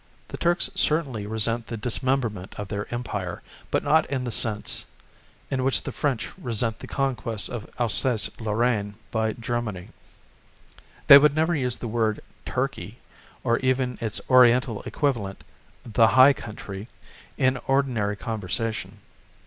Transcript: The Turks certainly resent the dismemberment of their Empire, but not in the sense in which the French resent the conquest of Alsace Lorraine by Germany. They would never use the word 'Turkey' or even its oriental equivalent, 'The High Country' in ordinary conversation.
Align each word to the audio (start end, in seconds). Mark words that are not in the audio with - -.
The 0.29 0.37
Turks 0.37 0.71
certainly 0.73 1.27
resent 1.27 1.67
the 1.67 1.77
dismemberment 1.77 2.55
of 2.57 2.69
their 2.69 2.91
Empire, 2.91 3.43
but 3.69 3.83
not 3.83 4.07
in 4.09 4.23
the 4.23 4.31
sense 4.31 4.85
in 5.51 5.63
which 5.63 5.83
the 5.83 5.91
French 5.91 6.29
resent 6.39 6.79
the 6.79 6.87
conquest 6.87 7.49
of 7.49 7.69
Alsace 7.77 8.31
Lorraine 8.39 8.95
by 9.11 9.33
Germany. 9.33 9.89
They 11.05 11.19
would 11.19 11.35
never 11.35 11.53
use 11.53 11.77
the 11.77 11.87
word 11.87 12.19
'Turkey' 12.47 12.97
or 13.43 13.59
even 13.59 13.99
its 14.01 14.19
oriental 14.27 14.81
equivalent, 14.87 15.43
'The 15.85 16.07
High 16.07 16.33
Country' 16.33 16.87
in 17.37 17.57
ordinary 17.67 18.15
conversation. 18.15 19.01